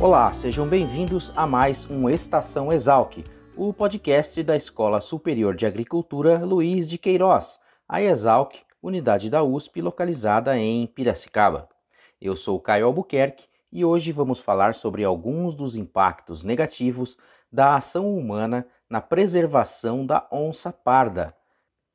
Olá, 0.00 0.32
sejam 0.32 0.66
bem-vindos 0.66 1.30
a 1.36 1.46
mais 1.46 1.84
um 1.90 2.08
Estação 2.08 2.72
Exalc, 2.72 3.22
o 3.54 3.70
podcast 3.70 4.42
da 4.42 4.56
Escola 4.56 4.98
Superior 4.98 5.54
de 5.54 5.66
Agricultura 5.66 6.38
Luiz 6.38 6.88
de 6.88 6.96
Queiroz, 6.96 7.60
a 7.86 8.00
Exalc, 8.00 8.54
unidade 8.82 9.28
da 9.28 9.42
USP 9.42 9.82
localizada 9.82 10.56
em 10.56 10.86
Piracicaba. 10.86 11.68
Eu 12.18 12.34
sou 12.34 12.58
Caio 12.58 12.86
Albuquerque 12.86 13.44
e 13.70 13.84
hoje 13.84 14.10
vamos 14.10 14.40
falar 14.40 14.74
sobre 14.74 15.04
alguns 15.04 15.54
dos 15.54 15.76
impactos 15.76 16.42
negativos 16.42 17.18
da 17.52 17.76
ação 17.76 18.10
humana 18.16 18.66
na 18.88 19.02
preservação 19.02 20.06
da 20.06 20.26
onça 20.32 20.72
parda. 20.72 21.36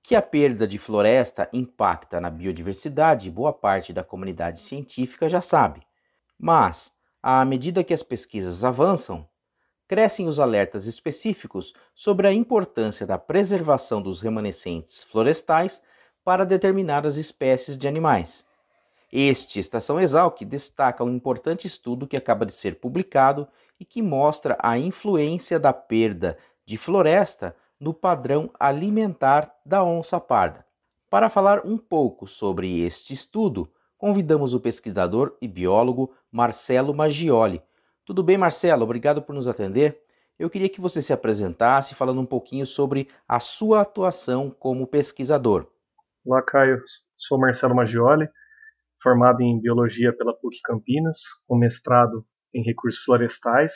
Que 0.03 0.13
a 0.15 0.21
perda 0.21 0.67
de 0.67 0.77
floresta 0.77 1.49
impacta 1.51 2.21
na 2.21 2.29
biodiversidade, 2.29 3.31
boa 3.31 3.51
parte 3.51 3.91
da 3.91 4.03
comunidade 4.03 4.61
científica 4.61 5.27
já 5.27 5.41
sabe. 5.41 5.81
Mas 6.37 6.93
à 7.27 7.43
medida 7.43 7.83
que 7.83 7.91
as 7.91 8.03
pesquisas 8.03 8.63
avançam, 8.63 9.27
crescem 9.87 10.27
os 10.27 10.39
alertas 10.39 10.85
específicos 10.85 11.73
sobre 11.95 12.27
a 12.27 12.31
importância 12.31 13.03
da 13.03 13.17
preservação 13.17 13.99
dos 13.99 14.21
remanescentes 14.21 15.03
florestais 15.03 15.81
para 16.23 16.45
determinadas 16.45 17.17
espécies 17.17 17.75
de 17.79 17.87
animais. 17.87 18.45
Este 19.11 19.59
Estação 19.59 19.99
Exalc 19.99 20.45
destaca 20.45 21.03
um 21.03 21.09
importante 21.09 21.65
estudo 21.65 22.05
que 22.05 22.15
acaba 22.15 22.45
de 22.45 22.53
ser 22.53 22.79
publicado 22.79 23.47
e 23.79 23.85
que 23.85 24.03
mostra 24.03 24.55
a 24.61 24.77
influência 24.77 25.59
da 25.59 25.73
perda 25.73 26.37
de 26.63 26.77
floresta 26.77 27.55
no 27.79 27.91
padrão 27.91 28.51
alimentar 28.59 29.51
da 29.65 29.83
onça 29.83 30.19
parda. 30.19 30.63
Para 31.09 31.27
falar 31.27 31.65
um 31.65 31.75
pouco 31.75 32.27
sobre 32.27 32.81
este 32.81 33.15
estudo, 33.15 33.67
convidamos 33.97 34.53
o 34.53 34.59
pesquisador 34.59 35.35
e 35.41 35.47
biólogo 35.47 36.11
Marcelo 36.35 36.93
Maggioli. 36.93 37.61
Tudo 38.03 38.21
bem, 38.21 38.37
Marcelo? 38.37 38.83
Obrigado 38.83 39.21
por 39.21 39.33
nos 39.33 39.47
atender. 39.47 40.01
Eu 40.37 40.49
queria 40.49 40.67
que 40.67 40.81
você 40.81 41.01
se 41.01 41.13
apresentasse 41.13 41.95
falando 41.95 42.19
um 42.19 42.25
pouquinho 42.25 42.65
sobre 42.65 43.07
a 43.25 43.39
sua 43.39 43.79
atuação 43.79 44.49
como 44.51 44.85
pesquisador. 44.85 45.65
Olá, 46.25 46.43
Caio. 46.43 46.81
Sou 47.15 47.39
Marcelo 47.39 47.73
Maggioli, 47.73 48.27
formado 49.01 49.41
em 49.41 49.61
Biologia 49.61 50.11
pela 50.11 50.33
PUC 50.33 50.57
Campinas, 50.65 51.19
com 51.47 51.57
mestrado 51.57 52.25
em 52.53 52.61
Recursos 52.61 53.01
Florestais, 53.05 53.71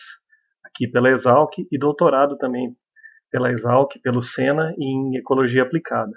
aqui 0.66 0.86
pela 0.86 1.12
Exalc, 1.12 1.54
e 1.72 1.80
doutorado 1.80 2.38
também 2.38 2.76
pela 3.32 3.54
Exalc, 3.54 3.98
pelo 4.04 4.22
SENA, 4.22 4.76
em 4.78 5.16
Ecologia 5.16 5.64
Aplicada. 5.64 6.12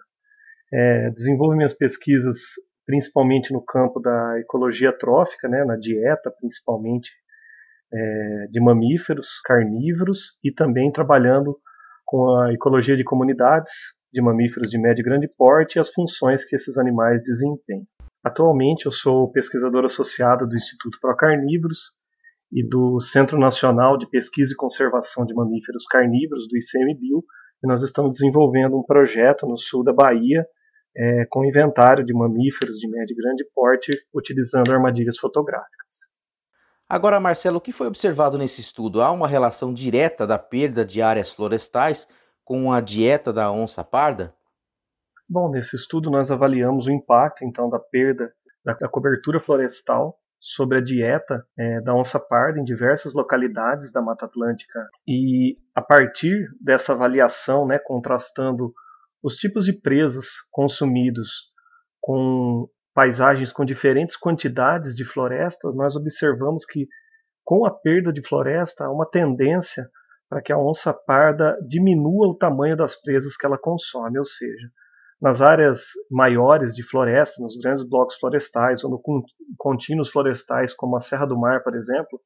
É, 0.74 1.10
desenvolvo 1.10 1.54
minhas 1.54 1.72
pesquisas 1.72 2.38
principalmente 2.86 3.52
no 3.52 3.64
campo 3.64 4.00
da 4.00 4.38
ecologia 4.40 4.96
trófica, 4.96 5.48
né, 5.48 5.64
na 5.64 5.76
dieta 5.76 6.32
principalmente 6.38 7.10
é, 7.92 8.46
de 8.50 8.60
mamíferos 8.60 9.40
carnívoros 9.44 10.38
e 10.42 10.52
também 10.52 10.90
trabalhando 10.90 11.58
com 12.04 12.36
a 12.38 12.52
ecologia 12.52 12.96
de 12.96 13.04
comunidades 13.04 13.72
de 14.12 14.20
mamíferos 14.20 14.68
de 14.68 14.78
médio 14.78 15.02
e 15.02 15.04
grande 15.04 15.28
porte 15.36 15.76
e 15.76 15.80
as 15.80 15.90
funções 15.90 16.44
que 16.44 16.54
esses 16.54 16.76
animais 16.76 17.22
desempenham. 17.22 17.86
Atualmente 18.24 18.86
eu 18.86 18.92
sou 18.92 19.32
pesquisador 19.32 19.84
associado 19.84 20.46
do 20.46 20.54
Instituto 20.54 20.98
Procarnívoros 21.00 21.98
e 22.52 22.66
do 22.66 23.00
Centro 23.00 23.38
Nacional 23.38 23.96
de 23.96 24.08
Pesquisa 24.08 24.52
e 24.52 24.56
Conservação 24.56 25.24
de 25.24 25.34
Mamíferos 25.34 25.86
Carnívoros, 25.86 26.46
do 26.46 26.56
ICMBio, 26.56 27.24
e 27.64 27.66
nós 27.66 27.82
estamos 27.82 28.16
desenvolvendo 28.16 28.78
um 28.78 28.82
projeto 28.82 29.46
no 29.46 29.56
sul 29.56 29.82
da 29.82 29.92
Bahia 29.92 30.46
é, 30.96 31.26
com 31.30 31.44
inventário 31.44 32.04
de 32.04 32.12
mamíferos 32.12 32.76
de 32.76 32.88
médio 32.88 33.14
e 33.14 33.16
grande 33.16 33.44
porte 33.54 33.92
utilizando 34.14 34.72
armadilhas 34.72 35.18
fotográficas. 35.18 36.12
Agora, 36.88 37.18
Marcelo, 37.18 37.56
o 37.56 37.60
que 37.60 37.72
foi 37.72 37.86
observado 37.86 38.36
nesse 38.36 38.60
estudo? 38.60 39.00
Há 39.00 39.10
uma 39.10 39.26
relação 39.26 39.72
direta 39.72 40.26
da 40.26 40.38
perda 40.38 40.84
de 40.84 41.00
áreas 41.00 41.30
florestais 41.30 42.06
com 42.44 42.70
a 42.70 42.80
dieta 42.80 43.32
da 43.32 43.50
onça 43.50 43.82
parda? 43.82 44.34
Bom, 45.28 45.50
nesse 45.50 45.76
estudo 45.76 46.10
nós 46.10 46.30
avaliamos 46.30 46.86
o 46.86 46.92
impacto 46.92 47.44
então 47.44 47.70
da 47.70 47.78
perda 47.78 48.30
da, 48.62 48.74
da 48.74 48.88
cobertura 48.88 49.40
florestal 49.40 50.18
sobre 50.38 50.78
a 50.78 50.80
dieta 50.82 51.46
é, 51.56 51.80
da 51.80 51.94
onça 51.94 52.18
parda 52.18 52.58
em 52.58 52.64
diversas 52.64 53.14
localidades 53.14 53.92
da 53.92 54.02
Mata 54.02 54.26
Atlântica 54.26 54.86
e 55.06 55.56
a 55.74 55.80
partir 55.80 56.48
dessa 56.60 56.92
avaliação, 56.92 57.66
né, 57.66 57.78
contrastando 57.78 58.74
os 59.22 59.36
tipos 59.36 59.64
de 59.64 59.72
presas 59.72 60.26
consumidos 60.50 61.52
com 62.00 62.68
paisagens 62.94 63.52
com 63.52 63.64
diferentes 63.64 64.16
quantidades 64.16 64.94
de 64.94 65.04
florestas, 65.04 65.74
nós 65.74 65.96
observamos 65.96 66.64
que 66.66 66.86
com 67.44 67.64
a 67.64 67.70
perda 67.70 68.12
de 68.12 68.26
floresta 68.26 68.84
há 68.84 68.90
uma 68.90 69.08
tendência 69.08 69.88
para 70.28 70.42
que 70.42 70.52
a 70.52 70.58
onça 70.58 70.92
parda 71.06 71.56
diminua 71.66 72.28
o 72.28 72.36
tamanho 72.36 72.76
das 72.76 73.00
presas 73.00 73.36
que 73.36 73.46
ela 73.46 73.58
consome, 73.58 74.18
ou 74.18 74.24
seja, 74.24 74.68
nas 75.20 75.40
áreas 75.40 75.88
maiores 76.10 76.74
de 76.74 76.82
floresta, 76.82 77.42
nos 77.42 77.56
grandes 77.56 77.88
blocos 77.88 78.16
florestais 78.18 78.82
ou 78.82 78.90
no 78.90 79.02
contínuos 79.56 80.10
florestais, 80.10 80.74
como 80.74 80.96
a 80.96 81.00
Serra 81.00 81.26
do 81.26 81.38
Mar, 81.38 81.62
por 81.62 81.76
exemplo, 81.76 82.20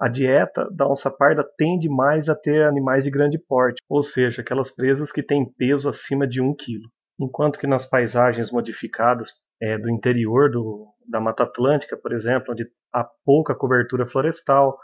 a 0.00 0.08
dieta 0.08 0.66
da 0.72 0.88
onça 0.88 1.10
parda 1.10 1.44
tende 1.58 1.88
mais 1.88 2.30
a 2.30 2.34
ter 2.34 2.64
animais 2.64 3.04
de 3.04 3.10
grande 3.10 3.38
porte, 3.38 3.82
ou 3.86 4.02
seja, 4.02 4.40
aquelas 4.40 4.74
presas 4.74 5.12
que 5.12 5.22
têm 5.22 5.44
peso 5.44 5.90
acima 5.90 6.26
de 6.26 6.40
um 6.40 6.54
quilo. 6.54 6.88
Enquanto 7.20 7.58
que 7.58 7.66
nas 7.66 7.84
paisagens 7.84 8.50
modificadas 8.50 9.30
é, 9.60 9.76
do 9.76 9.90
interior 9.90 10.50
do, 10.50 10.86
da 11.06 11.20
Mata 11.20 11.42
Atlântica, 11.42 11.98
por 11.98 12.14
exemplo, 12.14 12.52
onde 12.52 12.66
há 12.94 13.06
pouca 13.26 13.54
cobertura 13.54 14.06
florestal, 14.06 14.78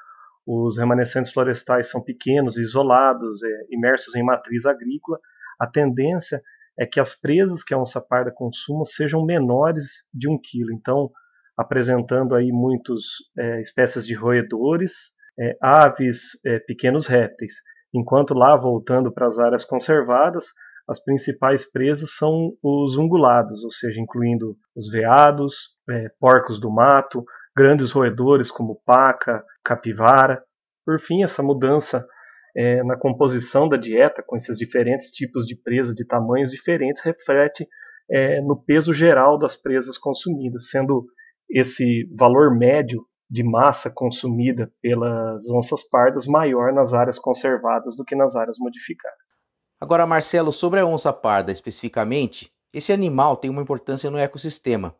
os 0.47 0.77
remanescentes 0.77 1.33
florestais 1.33 1.91
são 1.91 2.05
pequenos, 2.05 2.59
isolados, 2.59 3.43
é, 3.43 3.49
imersos 3.71 4.15
em 4.15 4.23
matriz 4.23 4.67
agrícola, 4.67 5.19
a 5.59 5.67
tendência 5.67 6.39
é 6.79 6.85
que 6.85 7.01
as 7.01 7.19
presas 7.19 7.65
que 7.65 7.73
a 7.73 7.79
onça 7.79 8.03
parda 8.07 8.31
consuma 8.31 8.85
sejam 8.85 9.25
menores 9.25 10.07
de 10.13 10.29
um 10.29 10.39
quilo. 10.39 10.75
Então, 10.75 11.11
apresentando 11.57 12.35
aí 12.35 12.53
muitas 12.53 13.03
é, 13.39 13.61
espécies 13.61 14.07
de 14.07 14.15
roedores, 14.15 15.17
é, 15.39 15.57
aves, 15.61 16.33
é, 16.45 16.59
pequenos 16.59 17.07
répteis. 17.07 17.55
Enquanto 17.95 18.35
lá, 18.35 18.57
voltando 18.57 19.13
para 19.13 19.27
as 19.27 19.39
áreas 19.39 19.65
conservadas, 19.65 20.47
as 20.89 21.03
principais 21.03 21.71
presas 21.71 22.15
são 22.17 22.53
os 22.63 22.97
ungulados, 22.97 23.65
ou 23.65 23.71
seja, 23.71 24.01
incluindo 24.01 24.57
os 24.75 24.91
veados, 24.91 25.77
é, 25.91 26.11
porcos 26.21 26.61
do 26.61 26.71
mato, 26.71 27.25
grandes 27.57 27.91
roedores 27.91 28.51
como 28.51 28.81
paca, 28.85 29.43
capivara. 29.65 30.43
Por 30.85 31.01
fim, 31.01 31.25
essa 31.25 31.43
mudança 31.43 32.07
é, 32.57 32.83
na 32.85 32.97
composição 32.97 33.69
da 33.69 33.77
dieta, 33.77 34.23
com 34.25 34.37
esses 34.37 34.57
diferentes 34.57 35.11
tipos 35.11 35.45
de 35.45 35.57
presa 35.57 35.95
de 35.95 36.07
tamanhos 36.07 36.51
diferentes, 36.51 37.03
reflete 37.03 37.67
é, 38.09 38.41
no 38.41 38.57
peso 38.57 38.93
geral 38.95 39.39
das 39.39 39.57
presas 39.57 39.99
consumidas, 39.99 40.71
sendo 40.71 41.07
esse 41.49 42.09
valor 42.17 42.57
médio 42.57 43.05
de 43.29 43.43
massa 43.43 43.91
consumida 43.93 44.73
pelas 44.81 45.49
onças 45.51 45.89
pardas 45.89 46.27
maior 46.27 46.73
nas 46.73 46.95
áreas 46.95 47.19
conservadas 47.19 47.97
do 47.97 48.05
que 48.05 48.15
nas 48.15 48.37
áreas 48.37 48.57
modificadas. 48.59 49.19
Agora, 49.81 50.07
Marcelo, 50.07 50.53
sobre 50.53 50.81
a 50.81 50.87
onça 50.87 51.13
parda 51.13 51.53
especificamente, 51.53 52.51
esse 52.73 52.93
animal 52.93 53.37
tem 53.37 53.51
uma 53.51 53.63
importância 53.63 54.11
no 54.11 54.19
ecossistema, 54.19 54.95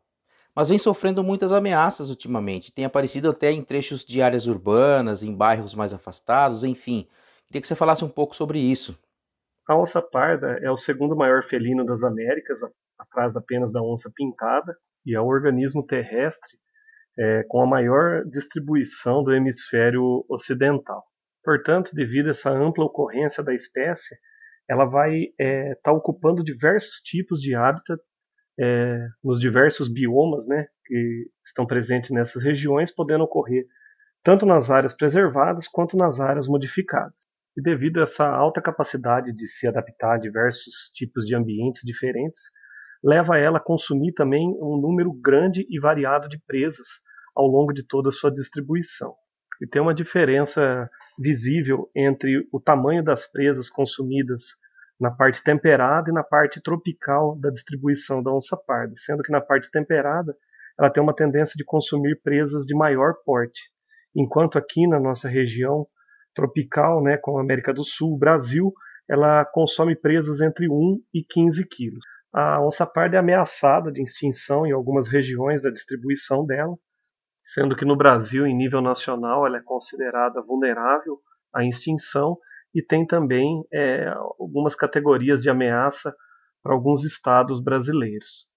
mas 0.55 0.69
vem 0.69 0.79
sofrendo 0.79 1.23
muitas 1.23 1.53
ameaças 1.53 2.11
ultimamente. 2.11 2.73
Tem 2.73 2.85
aparecido 2.85 3.31
até 3.31 3.53
em 3.53 3.63
trechos 3.63 4.05
de 4.05 4.21
áreas 4.21 4.47
urbanas, 4.47 5.23
em 5.23 5.35
bairros 5.35 5.75
mais 5.75 5.93
afastados, 5.93 6.65
enfim. 6.65 7.07
Queria 7.47 7.61
que 7.61 7.69
você 7.69 7.77
falasse 7.77 8.05
um 8.05 8.09
pouco 8.09 8.35
sobre 8.35 8.59
isso. 8.59 8.99
A 9.69 9.77
onça 9.77 10.01
parda 10.01 10.59
é 10.63 10.71
o 10.71 10.77
segundo 10.77 11.17
maior 11.17 11.43
felino 11.43 11.85
das 11.85 12.05
Américas, 12.05 12.61
atrás 12.99 13.37
apenas 13.37 13.73
da 13.73 13.83
onça 13.83 14.11
pintada, 14.15 14.77
e 15.05 15.15
é 15.15 15.21
o 15.21 15.27
organismo 15.27 15.87
terrestre 15.87 16.59
é, 17.19 17.45
com 17.49 17.61
a 17.61 17.67
maior 17.67 18.25
distribuição 18.25 19.23
do 19.23 19.33
hemisfério 19.33 20.25
ocidental. 20.29 21.05
Portanto, 21.43 21.95
devido 21.95 22.27
a 22.27 22.31
essa 22.31 22.51
ampla 22.51 22.85
ocorrência 22.85 23.43
da 23.43 23.55
espécie, 23.55 24.17
ela 24.69 24.85
vai 24.85 25.15
estar 25.21 25.35
é, 25.39 25.75
tá 25.83 25.93
ocupando 25.93 26.43
diversos 26.43 26.97
tipos 27.05 27.41
de 27.41 27.55
hábitat 27.55 28.01
é, 28.59 29.07
nos 29.23 29.39
diversos 29.39 29.89
biomas 29.89 30.47
né, 30.47 30.67
que 30.85 31.31
estão 31.45 31.67
presentes 31.67 32.11
nessas 32.11 32.43
regiões, 32.43 32.91
podendo 32.91 33.25
ocorrer 33.25 33.65
tanto 34.25 34.45
nas 34.45 34.71
áreas 34.71 34.93
preservadas 34.93 35.69
quanto 35.69 35.97
nas 35.97 36.19
áreas 36.19 36.49
modificadas. 36.49 37.23
E 37.57 37.63
devido 37.63 38.01
a 38.01 38.03
essa 38.03 38.29
alta 38.29 38.61
capacidade 38.61 39.33
de 39.33 39.47
se 39.47 39.69
adaptar 39.69 40.17
a 40.17 40.19
diversos 40.19 40.91
tipos 40.95 41.25
de 41.25 41.37
ambientes 41.37 41.83
diferentes, 41.85 42.41
leva 43.07 43.39
ela 43.39 43.59
a 43.59 43.63
consumir 43.63 44.13
também 44.15 44.49
um 44.61 44.81
número 44.81 45.13
grande 45.13 45.65
e 45.71 45.79
variado 45.79 46.29
de 46.29 46.41
presas 46.45 46.89
ao 47.37 47.47
longo 47.47 47.73
de 47.73 47.87
toda 47.87 48.09
a 48.09 48.13
sua 48.13 48.33
distribuição. 48.33 49.15
E 49.63 49.67
tem 49.67 49.81
uma 49.81 49.95
diferença 49.95 50.91
visível 51.17 51.89
entre 51.95 52.49
o 52.53 52.61
tamanho 52.61 53.05
das 53.05 53.31
presas 53.31 53.71
consumidas 53.71 54.43
na 54.99 55.11
parte 55.11 55.43
temperada 55.45 56.11
e 56.11 56.13
na 56.13 56.25
parte 56.25 56.61
tropical 56.61 57.39
da 57.39 57.49
distribuição 57.49 58.21
da 58.21 58.33
onça 58.33 58.57
parda, 58.67 58.95
sendo 58.97 59.23
que 59.23 59.31
na 59.31 59.41
parte 59.41 59.71
temperada 59.71 60.35
ela 60.77 60.91
tem 60.91 61.01
uma 61.01 61.15
tendência 61.15 61.55
de 61.57 61.65
consumir 61.65 62.21
presas 62.23 62.67
de 62.67 62.75
maior 62.75 63.15
porte, 63.25 63.71
enquanto 64.15 64.59
aqui 64.59 64.87
na 64.87 64.99
nossa 64.99 65.29
região 65.29 65.87
tropical, 66.35 67.03
né, 67.03 67.19
a 67.25 67.41
América 67.41 67.73
do 67.73 67.85
Sul, 67.85 68.19
Brasil, 68.19 68.75
ela 69.09 69.45
consome 69.45 69.95
presas 69.95 70.41
entre 70.41 70.69
1 70.69 71.01
e 71.15 71.23
15 71.23 71.69
quilos. 71.69 72.05
A 72.33 72.61
onça 72.61 72.87
parda 72.87 73.17
é 73.17 73.19
ameaçada 73.19 73.91
de 73.91 74.03
extinção 74.03 74.67
em 74.67 74.73
algumas 74.73 75.09
regiões 75.09 75.63
da 75.63 75.71
distribuição 75.71 76.45
dela, 76.45 76.77
sendo 77.43 77.77
que 77.77 77.85
no 77.85 77.97
Brasil, 77.97 78.47
em 78.47 78.55
nível 78.55 78.83
nacional, 78.83 79.47
ela 79.47 79.59
é 79.59 79.63
considerada 79.63 80.43
vulnerável 80.43 81.21
à 81.55 81.65
extinção 81.65 82.37
e 82.75 82.83
tem 82.83 83.07
também 83.07 83.65
é, 83.73 84.09
algumas 84.39 84.75
categorias 84.75 85.41
de 85.41 85.49
ameaça 85.49 86.15
para 86.63 86.75
alguns 86.75 87.05
estados 87.05 87.63
brasileiros. 87.63 88.49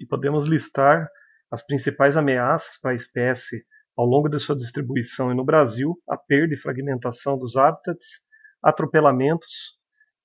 E 0.00 0.06
podemos 0.06 0.46
listar 0.46 1.08
as 1.50 1.66
principais 1.66 2.16
ameaças 2.16 2.80
para 2.80 2.92
a 2.92 2.94
espécie 2.94 3.64
ao 3.96 4.06
longo 4.06 4.28
de 4.28 4.38
sua 4.38 4.56
distribuição 4.56 5.32
e 5.32 5.34
no 5.34 5.44
Brasil, 5.44 6.00
a 6.08 6.16
perda 6.16 6.54
e 6.54 6.56
fragmentação 6.56 7.36
dos 7.36 7.56
hábitats, 7.56 8.06
atropelamentos 8.62 9.77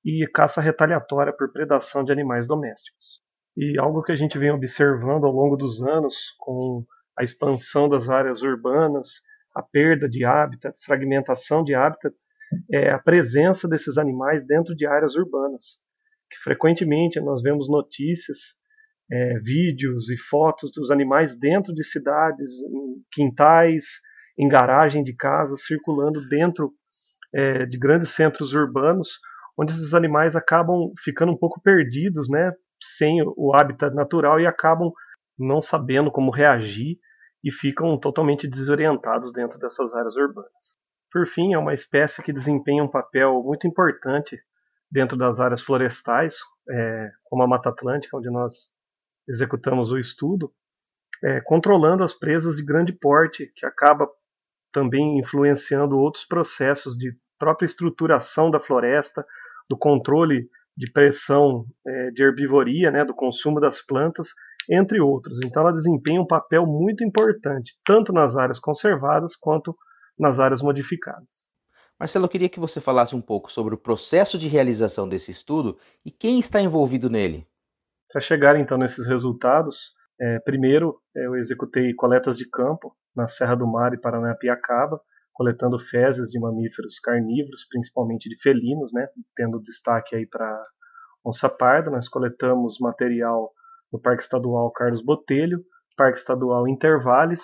e 0.04 0.28
caça 0.34 0.62
retaliatória 0.62 1.34
por 1.36 1.52
predação 1.52 2.04
de 2.04 2.12
animais 2.12 2.48
domésticos. 2.48 3.22
E 3.56 3.80
algo 3.80 4.02
que 4.02 4.12
a 4.12 4.16
gente 4.16 4.38
vem 4.38 4.52
observando 4.52 5.26
ao 5.26 5.32
longo 5.32 5.56
dos 5.56 5.82
anos, 5.84 6.16
com 6.40 6.84
a 7.18 7.24
expansão 7.24 7.88
das 7.88 8.10
áreas 8.10 8.42
urbanas, 8.42 9.22
a 9.56 9.62
perda 9.62 10.10
de 10.10 10.26
hábitat, 10.26 10.76
fragmentação 10.84 11.64
de 11.64 11.76
hábitat, 11.76 12.16
é 12.72 12.90
a 12.90 13.00
presença 13.00 13.68
desses 13.68 13.98
animais 13.98 14.46
dentro 14.46 14.76
de 14.76 14.86
áreas 14.86 15.16
urbanas, 15.16 15.78
que 16.30 16.38
frequentemente 16.40 17.20
nós 17.20 17.42
vemos 17.42 17.70
notícias, 17.70 18.62
é, 19.12 19.40
vídeos 19.40 20.10
e 20.10 20.18
fotos 20.18 20.72
dos 20.72 20.90
animais 20.90 21.38
dentro 21.38 21.74
de 21.74 21.84
cidades, 21.84 22.64
em 22.64 23.04
quintais, 23.12 23.86
em 24.38 24.48
garagem 24.48 25.04
de 25.04 25.16
casas, 25.16 25.66
circulando 25.66 26.28
dentro 26.28 26.74
é, 27.34 27.66
de 27.66 27.78
grandes 27.78 28.10
centros 28.10 28.54
urbanos, 28.54 29.20
onde 29.58 29.72
esses 29.72 29.94
animais 29.94 30.36
acabam 30.36 30.92
ficando 31.04 31.32
um 31.32 31.38
pouco 31.38 31.62
perdidos, 31.62 32.30
né, 32.30 32.52
sem 32.82 33.22
o 33.38 33.54
hábitat 33.56 33.94
natural 33.94 34.40
e 34.40 34.48
acabam 34.48 34.92
não 35.38 35.62
sabendo 35.62 36.12
como 36.12 36.32
reagir 36.32 36.98
e 37.44 37.52
ficam 37.52 37.98
totalmente 37.98 38.48
desorientados 38.48 39.32
dentro 39.34 39.60
dessas 39.60 39.94
áreas 39.94 40.16
urbanas. 40.16 40.78
Por 41.12 41.28
fim, 41.28 41.54
é 41.54 41.58
uma 41.58 41.74
espécie 41.74 42.24
que 42.24 42.34
desempenha 42.34 42.84
um 42.84 42.90
papel 42.90 43.44
muito 43.44 43.68
importante 43.68 44.40
dentro 44.90 45.18
das 45.18 45.40
áreas 45.40 45.62
florestais, 45.62 46.38
é, 46.70 47.12
como 47.26 47.44
a 47.44 47.48
Mata 47.48 47.70
Atlântica, 47.70 48.18
onde 48.18 48.30
nós 48.30 48.72
executamos 49.28 49.92
o 49.92 49.98
estudo, 49.98 50.52
é, 51.24 51.42
controlando 51.42 52.04
as 52.04 52.14
presas 52.14 52.58
de 52.58 52.66
grande 52.66 52.94
porte, 52.94 53.52
que 53.56 53.66
acaba 53.66 54.08
também 54.72 55.20
influenciando 55.20 55.98
outros 55.98 56.26
processos 56.26 56.98
de 56.98 57.16
própria 57.38 57.66
estruturação 57.66 58.50
da 58.50 58.60
floresta, 58.60 59.26
do 59.70 59.78
controle 59.78 60.48
de 60.76 60.92
pressão 60.92 61.66
é, 61.86 62.12
de 62.12 62.24
herbivoria, 62.24 62.92
né, 62.92 63.06
do 63.06 63.14
consumo 63.14 63.60
das 63.60 63.86
plantas, 63.86 64.30
entre 64.70 65.00
outros. 65.00 65.40
Então, 65.44 65.64
ela 65.64 65.74
desempenha 65.74 66.22
um 66.22 66.28
papel 66.28 66.66
muito 66.66 67.04
importante, 67.04 67.74
tanto 67.86 68.12
nas 68.12 68.38
áreas 68.38 68.60
conservadas 68.60 69.36
quanto 69.36 69.76
nas 70.18 70.40
áreas 70.40 70.62
modificadas. 70.62 71.52
Marcelo, 72.00 72.26
eu 72.26 72.30
queria 72.30 72.50
que 72.50 72.60
você 72.60 72.82
falasse 72.82 73.16
um 73.16 73.22
pouco 73.22 73.52
sobre 73.52 73.76
o 73.76 73.78
processo 73.78 74.38
de 74.38 74.48
realização 74.48 75.08
desse 75.08 75.32
estudo 75.32 75.78
e 76.06 76.12
quem 76.12 76.40
está 76.40 76.60
envolvido 76.60 77.10
nele. 77.10 77.48
Para 78.12 78.22
chegar 78.22 78.60
então 78.60 78.78
nesses 78.78 79.08
resultados, 79.08 79.94
é, 80.20 80.40
primeiro 80.40 81.00
eu 81.16 81.36
executei 81.36 81.94
coletas 81.94 82.38
de 82.38 82.50
campo 82.50 82.96
na 83.16 83.28
Serra 83.28 83.56
do 83.56 83.68
Mar 83.68 83.94
e 83.94 84.00
Paranapiacaba, 84.00 85.00
coletando 85.34 85.80
fezes 85.80 86.30
de 86.30 86.40
mamíferos 86.40 87.00
carnívoros, 87.00 87.66
principalmente 87.70 88.30
de 88.30 88.40
felinos, 88.42 88.92
né, 88.94 89.08
tendo 89.36 89.60
destaque 89.60 90.16
aí 90.16 90.28
para 90.28 90.62
onça 91.26 91.50
parda. 91.50 91.90
Nós 91.90 92.08
coletamos 92.08 92.78
material 92.80 93.52
no 93.92 94.00
Parque 94.00 94.24
Estadual 94.24 94.72
Carlos 94.72 95.04
Botelho, 95.04 95.64
Parque 95.98 96.18
Estadual 96.18 96.68
Intervales 96.68 97.44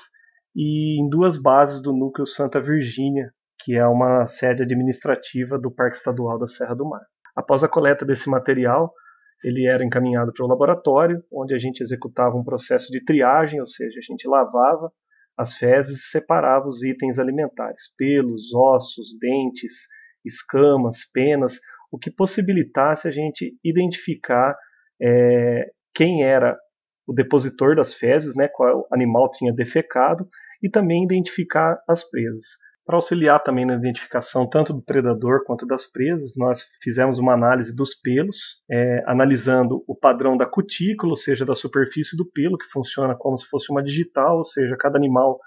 e 0.55 1.01
em 1.01 1.09
duas 1.09 1.41
bases 1.41 1.81
do 1.81 1.93
núcleo 1.93 2.25
Santa 2.25 2.61
Virgínia, 2.61 3.31
que 3.59 3.75
é 3.75 3.85
uma 3.85 4.25
sede 4.25 4.63
administrativa 4.63 5.57
do 5.59 5.71
Parque 5.71 5.97
Estadual 5.97 6.39
da 6.39 6.47
Serra 6.47 6.75
do 6.75 6.87
Mar. 6.87 7.01
Após 7.35 7.63
a 7.63 7.69
coleta 7.69 8.05
desse 8.05 8.29
material, 8.29 8.91
ele 9.43 9.65
era 9.67 9.85
encaminhado 9.85 10.33
para 10.33 10.45
o 10.45 10.49
laboratório, 10.49 11.23
onde 11.31 11.53
a 11.53 11.57
gente 11.57 11.81
executava 11.81 12.35
um 12.35 12.43
processo 12.43 12.91
de 12.91 13.03
triagem, 13.03 13.59
ou 13.59 13.65
seja, 13.65 13.99
a 13.99 14.01
gente 14.01 14.27
lavava 14.27 14.91
as 15.39 15.55
fezes 15.55 16.11
separava 16.11 16.67
os 16.67 16.83
itens 16.83 17.17
alimentares, 17.17 17.95
pelos, 17.97 18.53
ossos, 18.53 19.17
dentes, 19.17 19.87
escamas, 20.25 21.09
penas, 21.13 21.59
o 21.89 21.97
que 21.97 22.11
possibilitasse 22.11 23.07
a 23.07 23.11
gente 23.11 23.57
identificar 23.63 24.53
é, 25.01 25.71
quem 25.95 26.25
era 26.25 26.57
o 27.07 27.13
depositor 27.13 27.73
das 27.73 27.93
fezes, 27.93 28.35
né, 28.35 28.49
qual 28.49 28.85
animal 28.91 29.31
tinha 29.31 29.53
defecado, 29.53 30.27
e 30.61 30.69
também 30.69 31.05
identificar 31.05 31.81
as 31.87 32.03
presas. 32.11 32.43
Para 32.89 32.97
auxiliar 32.97 33.43
também 33.43 33.67
na 33.67 33.75
identificação 33.75 34.49
tanto 34.49 34.73
do 34.73 34.81
predador 34.81 35.43
quanto 35.45 35.63
das 35.63 35.85
presas, 35.85 36.33
nós 36.35 36.63
fizemos 36.81 37.19
uma 37.19 37.35
análise 37.35 37.75
dos 37.75 37.93
pelos, 37.93 38.63
é, 38.67 39.03
analisando 39.05 39.83
o 39.87 39.95
padrão 39.95 40.35
da 40.35 40.47
cutícula, 40.47 41.11
ou 41.11 41.15
seja, 41.15 41.45
da 41.45 41.53
superfície 41.53 42.17
do 42.17 42.27
pelo, 42.27 42.57
que 42.57 42.65
funciona 42.65 43.15
como 43.15 43.37
se 43.37 43.47
fosse 43.47 43.71
uma 43.71 43.83
digital, 43.83 44.37
ou 44.37 44.43
seja, 44.43 44.75
cada 44.75 44.97
animal 44.97 45.37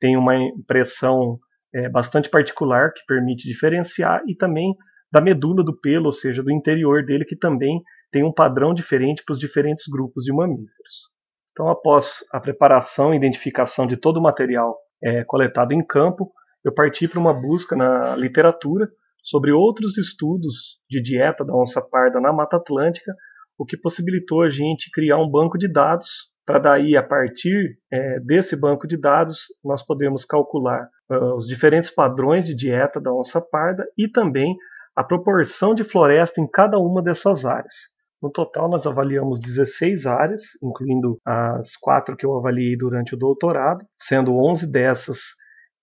tem 0.00 0.16
uma 0.16 0.34
impressão 0.36 1.38
é, 1.72 1.88
bastante 1.88 2.28
particular 2.28 2.92
que 2.92 3.06
permite 3.06 3.46
diferenciar, 3.46 4.20
e 4.26 4.34
também 4.34 4.74
da 5.08 5.20
medula 5.20 5.62
do 5.62 5.78
pelo, 5.78 6.06
ou 6.06 6.12
seja, 6.12 6.42
do 6.42 6.50
interior 6.50 7.04
dele, 7.04 7.24
que 7.24 7.36
também 7.36 7.80
tem 8.10 8.24
um 8.24 8.34
padrão 8.34 8.74
diferente 8.74 9.22
para 9.24 9.34
os 9.34 9.38
diferentes 9.38 9.84
grupos 9.88 10.24
de 10.24 10.32
mamíferos. 10.32 11.12
Então, 11.52 11.68
após 11.68 12.24
a 12.32 12.40
preparação 12.40 13.14
e 13.14 13.16
identificação 13.16 13.86
de 13.86 13.96
todo 13.96 14.16
o 14.16 14.22
material 14.22 14.76
é, 15.00 15.22
coletado 15.22 15.72
em 15.72 15.86
campo, 15.86 16.32
eu 16.68 16.74
parti 16.74 17.08
para 17.08 17.18
uma 17.18 17.32
busca 17.32 17.74
na 17.74 18.14
literatura 18.14 18.88
sobre 19.22 19.52
outros 19.52 19.96
estudos 19.96 20.78
de 20.88 21.02
dieta 21.02 21.44
da 21.44 21.54
onça 21.54 21.80
parda 21.90 22.20
na 22.20 22.32
Mata 22.32 22.56
Atlântica, 22.56 23.12
o 23.58 23.64
que 23.64 23.76
possibilitou 23.76 24.42
a 24.42 24.50
gente 24.50 24.90
criar 24.92 25.18
um 25.18 25.30
banco 25.30 25.58
de 25.58 25.66
dados 25.66 26.30
para 26.46 26.58
daí, 26.58 26.96
a 26.96 27.02
partir 27.02 27.78
é, 27.92 28.20
desse 28.20 28.58
banco 28.58 28.86
de 28.86 28.98
dados, 28.98 29.48
nós 29.62 29.84
podemos 29.84 30.24
calcular 30.24 30.88
uh, 31.10 31.34
os 31.34 31.46
diferentes 31.46 31.90
padrões 31.90 32.46
de 32.46 32.56
dieta 32.56 32.98
da 32.98 33.12
onça 33.12 33.38
parda 33.50 33.84
e 33.98 34.08
também 34.08 34.56
a 34.96 35.04
proporção 35.04 35.74
de 35.74 35.84
floresta 35.84 36.40
em 36.40 36.50
cada 36.50 36.78
uma 36.78 37.02
dessas 37.02 37.44
áreas. 37.44 37.74
No 38.22 38.30
total, 38.30 38.70
nós 38.70 38.86
avaliamos 38.86 39.40
16 39.40 40.06
áreas, 40.06 40.42
incluindo 40.62 41.18
as 41.22 41.76
quatro 41.76 42.16
que 42.16 42.24
eu 42.24 42.34
avaliei 42.38 42.78
durante 42.78 43.14
o 43.14 43.18
doutorado, 43.18 43.84
sendo 43.94 44.34
11 44.34 44.72
dessas 44.72 45.18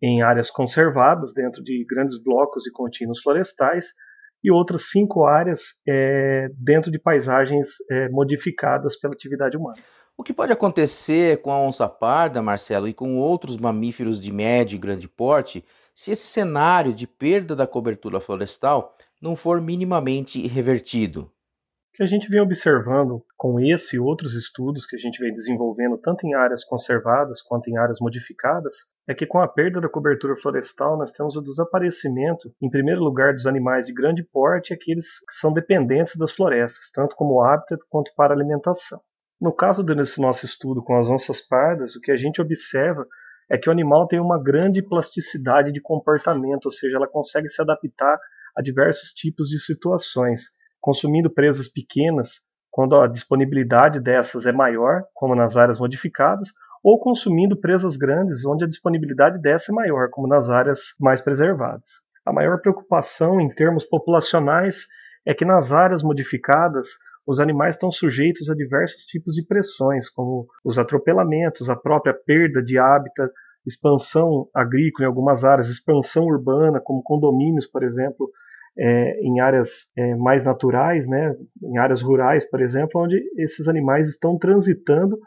em 0.01 0.21
áreas 0.21 0.49
conservadas, 0.49 1.33
dentro 1.33 1.63
de 1.63 1.85
grandes 1.89 2.21
blocos 2.21 2.67
e 2.67 2.71
contínuos 2.71 3.21
florestais, 3.21 3.87
e 4.43 4.51
outras 4.51 4.89
cinco 4.89 5.25
áreas 5.25 5.81
é, 5.87 6.47
dentro 6.57 6.91
de 6.91 6.99
paisagens 6.99 7.69
é, 7.89 8.09
modificadas 8.09 8.99
pela 8.99 9.13
atividade 9.13 9.57
humana. 9.57 9.77
O 10.17 10.23
que 10.23 10.33
pode 10.33 10.53
acontecer 10.53 11.41
com 11.41 11.51
a 11.51 11.59
onça 11.59 11.89
parda, 11.89 12.41
Marcelo, 12.41 12.87
e 12.87 12.93
com 12.93 13.17
outros 13.17 13.57
mamíferos 13.57 14.19
de 14.19 14.31
médio 14.31 14.75
e 14.75 14.79
grande 14.79 15.07
porte, 15.07 15.65
se 15.93 16.11
esse 16.11 16.27
cenário 16.27 16.93
de 16.93 17.07
perda 17.07 17.55
da 17.55 17.67
cobertura 17.67 18.19
florestal 18.21 18.95
não 19.21 19.35
for 19.35 19.59
minimamente 19.59 20.45
revertido? 20.47 21.31
Que 21.95 22.03
a 22.03 22.05
gente 22.05 22.29
vem 22.29 22.41
observando 22.41 23.23
com 23.37 23.57
esse 23.57 23.95
e 23.95 23.99
outros 23.99 24.35
estudos 24.35 24.85
que 24.85 24.97
a 24.97 24.99
gente 24.99 25.17
vem 25.19 25.31
desenvolvendo, 25.31 25.97
tanto 25.97 26.27
em 26.27 26.33
áreas 26.33 26.63
conservadas 26.63 27.41
quanto 27.41 27.69
em 27.69 27.77
áreas 27.77 27.99
modificadas, 28.01 28.75
é 29.07 29.13
que 29.13 29.25
com 29.25 29.39
a 29.39 29.47
perda 29.47 29.79
da 29.79 29.87
cobertura 29.87 30.35
florestal 30.35 30.97
nós 30.97 31.13
temos 31.13 31.37
o 31.37 31.41
desaparecimento, 31.41 32.53
em 32.61 32.69
primeiro 32.69 33.01
lugar, 33.01 33.31
dos 33.31 33.47
animais 33.47 33.85
de 33.85 33.93
grande 33.93 34.23
porte 34.23 34.73
aqueles 34.73 35.19
que 35.19 35.33
são 35.39 35.53
dependentes 35.53 36.17
das 36.17 36.33
florestas, 36.33 36.91
tanto 36.93 37.15
como 37.15 37.41
hábitat 37.41 37.79
quanto 37.89 38.11
para 38.15 38.33
alimentação. 38.33 38.99
No 39.39 39.53
caso 39.53 39.81
desse 39.81 40.19
nosso 40.19 40.45
estudo 40.45 40.83
com 40.83 40.97
as 40.97 41.09
onças 41.09 41.39
pardas, 41.39 41.95
o 41.95 42.01
que 42.01 42.11
a 42.11 42.17
gente 42.17 42.41
observa 42.41 43.07
é 43.49 43.57
que 43.57 43.69
o 43.69 43.71
animal 43.71 44.05
tem 44.05 44.19
uma 44.19 44.41
grande 44.41 44.81
plasticidade 44.81 45.71
de 45.71 45.81
comportamento, 45.81 46.65
ou 46.65 46.71
seja, 46.71 46.97
ela 46.97 47.07
consegue 47.07 47.47
se 47.47 47.61
adaptar 47.61 48.19
a 48.57 48.61
diversos 48.61 49.11
tipos 49.11 49.47
de 49.47 49.59
situações, 49.59 50.55
consumindo 50.85 51.31
presas 51.31 51.67
pequenas 51.67 52.41
quando 52.69 52.95
a 52.95 53.07
disponibilidade 53.07 53.99
dessas 53.99 54.45
é 54.45 54.51
maior, 54.51 55.01
como 55.15 55.33
nas 55.33 55.57
áreas 55.57 55.79
modificadas, 55.79 56.49
ou 56.83 56.99
consumindo 56.99 57.59
presas 57.59 57.97
grandes 57.97 58.45
onde 58.45 58.65
a 58.65 58.67
disponibilidade 58.67 59.41
dessa 59.41 59.71
é 59.71 59.75
maior, 59.75 60.09
como 60.11 60.27
nas 60.27 60.51
áreas 60.51 60.93
mais 60.99 61.21
preservadas. 61.21 61.89
A 62.23 62.31
maior 62.31 62.61
preocupação 62.61 63.41
em 63.41 63.49
termos 63.49 63.83
populacionais 63.83 64.85
é 65.25 65.33
que 65.33 65.43
nas 65.43 65.73
áreas 65.73 66.03
modificadas 66.03 66.85
os 67.25 67.39
animais 67.39 67.77
estão 67.77 67.89
sujeitos 67.89 68.47
a 68.51 68.53
diversos 68.53 69.05
tipos 69.05 69.33
de 69.33 69.43
pressões, 69.43 70.07
como 70.07 70.45
os 70.63 70.77
atropelamentos, 70.77 71.67
a 71.67 71.75
própria 71.75 72.13
perda 72.13 72.61
de 72.61 72.77
hábitat, 72.77 73.33
expansão 73.65 74.47
agrícola 74.53 75.05
em 75.05 75.07
algumas 75.07 75.43
áreas, 75.43 75.67
expansão 75.67 76.25
urbana, 76.25 76.79
como 76.79 77.01
condomínios, 77.01 77.65
por 77.65 77.81
exemplo, 77.81 78.29
é, 78.77 79.19
em 79.21 79.39
áreas 79.39 79.91
é, 79.97 80.15
mais 80.15 80.43
naturais, 80.43 81.07
né, 81.07 81.35
em 81.63 81.77
áreas 81.77 82.01
rurais, 82.01 82.49
por 82.49 82.61
exemplo, 82.61 83.01
onde 83.01 83.21
esses 83.37 83.67
animais 83.67 84.09
estão 84.09 84.37
transitando 84.37 85.17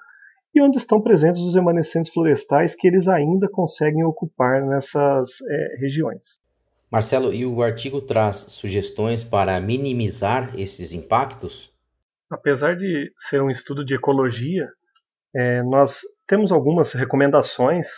e 0.54 0.60
onde 0.60 0.78
estão 0.78 1.00
presentes 1.00 1.40
os 1.40 1.54
remanescentes 1.54 2.12
florestais 2.12 2.74
que 2.74 2.86
eles 2.86 3.08
ainda 3.08 3.48
conseguem 3.48 4.04
ocupar 4.04 4.64
nessas 4.64 5.40
é, 5.48 5.76
regiões. 5.80 6.40
Marcelo, 6.90 7.34
e 7.34 7.44
o 7.44 7.62
artigo 7.62 8.00
traz 8.00 8.36
sugestões 8.36 9.22
para 9.22 9.60
minimizar 9.60 10.58
esses 10.58 10.94
impactos? 10.94 11.70
Apesar 12.30 12.76
de 12.76 13.12
ser 13.18 13.42
um 13.42 13.50
estudo 13.50 13.84
de 13.84 13.94
ecologia, 13.94 14.68
é, 15.34 15.62
nós 15.62 16.00
temos 16.26 16.50
algumas 16.50 16.92
recomendações 16.92 17.88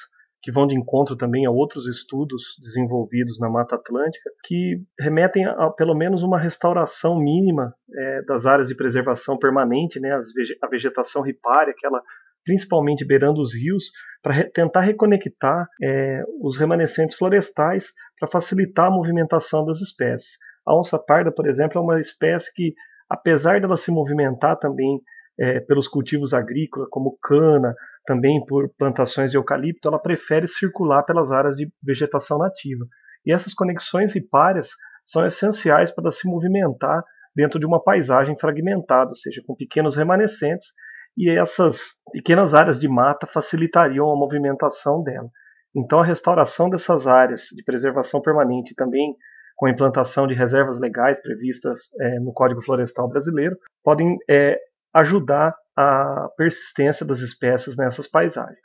que 0.42 0.50
vão 0.50 0.66
de 0.66 0.76
encontro 0.76 1.16
também 1.16 1.46
a 1.46 1.50
outros 1.50 1.86
estudos 1.86 2.56
desenvolvidos 2.60 3.38
na 3.38 3.48
Mata 3.48 3.76
Atlântica, 3.76 4.30
que 4.44 4.82
remetem 4.98 5.44
a, 5.46 5.70
pelo 5.70 5.94
menos 5.94 6.22
uma 6.22 6.38
restauração 6.38 7.18
mínima 7.18 7.74
é, 7.94 8.22
das 8.22 8.46
áreas 8.46 8.68
de 8.68 8.74
preservação 8.74 9.38
permanente, 9.38 10.00
né, 10.00 10.12
a 10.12 10.68
vegetação 10.68 11.22
ripária, 11.22 11.72
aquela 11.76 12.00
principalmente 12.44 13.06
beirando 13.06 13.40
os 13.40 13.54
rios, 13.54 13.90
para 14.22 14.32
re 14.32 14.44
tentar 14.44 14.80
reconectar 14.80 15.66
é, 15.82 16.22
os 16.42 16.56
remanescentes 16.56 17.16
florestais 17.16 17.92
para 18.18 18.28
facilitar 18.28 18.86
a 18.86 18.90
movimentação 18.90 19.64
das 19.64 19.80
espécies. 19.80 20.38
A 20.66 20.78
onça 20.78 20.98
parda, 20.98 21.32
por 21.32 21.46
exemplo, 21.46 21.78
é 21.78 21.82
uma 21.82 22.00
espécie 22.00 22.52
que, 22.54 22.74
apesar 23.08 23.60
dela 23.60 23.76
se 23.76 23.90
movimentar 23.90 24.58
também 24.58 25.00
é, 25.40 25.60
pelos 25.60 25.88
cultivos 25.88 26.34
agrícolas, 26.34 26.88
como 26.90 27.16
cana, 27.22 27.74
também 28.04 28.44
por 28.44 28.68
plantações 28.76 29.30
de 29.30 29.38
eucalipto, 29.38 29.88
ela 29.88 29.98
prefere 29.98 30.46
circular 30.46 31.02
pelas 31.02 31.32
áreas 31.32 31.56
de 31.56 31.72
vegetação 31.82 32.38
nativa. 32.38 32.84
E 33.24 33.32
essas 33.32 33.54
conexões 33.54 34.14
ripárias 34.14 34.70
são 35.04 35.26
essenciais 35.26 35.90
para 35.90 36.10
se 36.10 36.28
movimentar 36.28 37.02
dentro 37.34 37.58
de 37.58 37.66
uma 37.66 37.82
paisagem 37.82 38.36
fragmentada, 38.38 39.10
ou 39.10 39.16
seja, 39.16 39.40
com 39.46 39.54
pequenos 39.54 39.96
remanescentes, 39.96 40.68
e 41.16 41.30
essas 41.30 41.94
pequenas 42.12 42.54
áreas 42.54 42.78
de 42.78 42.88
mata 42.88 43.26
facilitariam 43.26 44.10
a 44.10 44.16
movimentação 44.16 45.02
dela. 45.02 45.28
Então, 45.74 46.00
a 46.00 46.04
restauração 46.04 46.68
dessas 46.68 47.06
áreas 47.06 47.42
de 47.54 47.62
preservação 47.64 48.20
permanente 48.20 48.74
também 48.74 49.14
com 49.56 49.66
a 49.66 49.70
implantação 49.70 50.26
de 50.26 50.34
reservas 50.34 50.80
legais 50.80 51.20
previstas 51.20 51.80
é, 52.00 52.18
no 52.18 52.32
Código 52.32 52.62
Florestal 52.62 53.08
Brasileiro 53.08 53.56
podem 53.84 54.16
é, 54.28 54.58
ajudar 54.94 55.54
a 55.76 56.28
persistência 56.36 57.06
das 57.06 57.20
espécies 57.20 57.76
nessas 57.76 58.06
paisagens. 58.06 58.58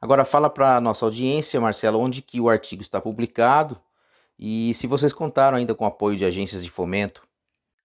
Agora 0.00 0.24
fala 0.24 0.50
para 0.50 0.76
a 0.76 0.80
nossa 0.80 1.04
audiência, 1.04 1.60
Marcelo, 1.60 1.98
onde 1.98 2.22
que 2.22 2.40
o 2.40 2.48
artigo 2.48 2.82
está 2.82 3.00
publicado 3.00 3.80
e 4.38 4.74
se 4.74 4.86
vocês 4.86 5.12
contaram 5.12 5.56
ainda 5.56 5.74
com 5.74 5.84
o 5.84 5.88
apoio 5.88 6.16
de 6.16 6.24
agências 6.24 6.62
de 6.62 6.70
fomento. 6.70 7.22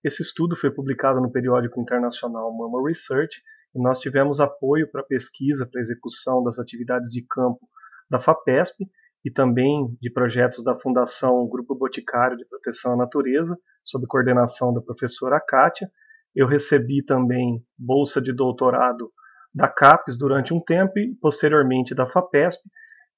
Esse 0.04 0.22
estudo 0.22 0.56
foi 0.56 0.72
publicado 0.72 1.22
no 1.22 1.32
periódico 1.32 1.80
internacional 1.80 2.52
Mammal 2.52 2.86
Research 2.86 3.42
e 3.74 3.82
nós 3.82 4.00
tivemos 4.00 4.40
apoio 4.40 4.90
para 4.92 5.04
pesquisa, 5.04 5.66
para 5.66 5.80
execução 5.80 6.44
das 6.44 6.60
atividades 6.60 7.12
de 7.12 7.26
campo 7.30 7.68
da 8.10 8.20
FAPESP 8.20 8.86
e 9.24 9.32
também 9.32 9.96
de 10.02 10.12
projetos 10.12 10.64
da 10.64 10.78
Fundação 10.78 11.48
Grupo 11.48 11.76
Boticário 11.76 12.36
de 12.36 12.46
Proteção 12.46 12.94
à 12.94 12.98
Natureza, 12.98 13.58
sob 13.86 14.06
coordenação 14.08 14.74
da 14.74 14.82
professora 14.82 15.40
Kátia, 15.40 15.90
eu 16.36 16.48
recebi 16.48 17.04
também 17.04 17.64
bolsa 17.78 18.22
de 18.22 18.34
doutorado 18.34 19.12
da 19.54 19.68
CAPES 19.68 20.18
durante 20.18 20.54
um 20.54 20.60
tempo 20.60 20.98
e 20.98 21.14
posteriormente 21.22 21.94
da 21.94 22.06
FAPESP. 22.06 22.62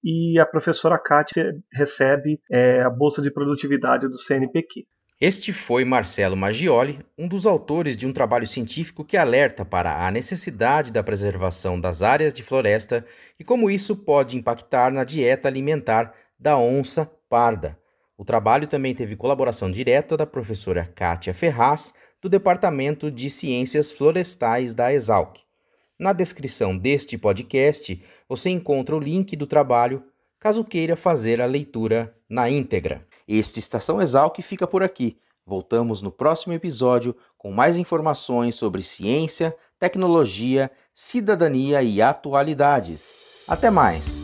E 0.04 0.38
a 0.40 0.46
professora 0.46 1.00
Kátia 1.00 1.54
recebe 1.72 2.40
é, 2.52 2.82
a 2.82 2.90
bolsa 2.90 3.22
de 3.22 3.32
produtividade 3.32 4.08
do 4.08 4.18
CNPq. 4.18 4.86
Este 5.22 5.54
foi 5.54 5.86
Marcelo 5.86 6.36
Maggioli, 6.36 7.00
um 7.18 7.30
dos 7.30 7.46
autores 7.46 7.96
de 7.96 8.06
um 8.06 8.12
trabalho 8.12 8.46
científico 8.46 9.06
que 9.06 9.16
alerta 9.16 9.64
para 9.64 10.06
a 10.06 10.12
necessidade 10.12 10.92
da 10.92 11.02
preservação 11.02 11.80
das 11.80 12.02
áreas 12.02 12.34
de 12.34 12.44
floresta 12.44 13.06
e 13.40 13.44
como 13.44 13.72
isso 13.72 13.96
pode 13.96 14.36
impactar 14.36 14.92
na 14.92 15.06
dieta 15.06 15.48
alimentar 15.48 16.14
da 16.38 16.58
onça 16.58 17.10
parda. 17.30 17.80
O 18.18 18.26
trabalho 18.26 18.68
também 18.68 18.94
teve 18.94 19.16
colaboração 19.16 19.72
direta 19.72 20.18
da 20.18 20.26
professora 20.26 20.92
Kátia 20.94 21.34
Ferraz, 21.34 21.94
do 22.24 22.30
Departamento 22.30 23.12
de 23.12 23.30
Ciências 23.30 23.92
Florestais 23.92 24.74
da 24.74 24.94
Exalc. 24.94 25.40
Na 26.00 26.14
descrição 26.14 26.78
deste 26.78 27.18
podcast 27.18 28.02
você 28.30 28.50
encontra 28.50 28.96
o 28.96 29.00
link 29.00 29.36
do 29.36 29.46
trabalho, 29.46 30.02
caso 30.40 30.64
queira 30.64 30.96
fazer 30.96 31.42
a 31.42 31.46
leitura 31.46 32.16
na 32.30 32.50
íntegra. 32.50 33.06
Este 33.28 33.60
Estação 33.60 34.02
Exalc 34.02 34.42
fica 34.42 34.66
por 34.66 34.82
aqui. 34.82 35.18
Voltamos 35.46 36.02
no 36.02 36.12
próximo 36.12 36.54
episódio 36.54 37.14
com 37.38 37.52
mais 37.52 37.76
informações 37.76 38.56
sobre 38.56 38.82
ciência, 38.82 39.54
tecnologia, 39.78 40.72
cidadania 40.96 41.84
e 41.84 42.02
atualidades. 42.02 43.18
Até 43.46 43.70
mais! 43.70 44.24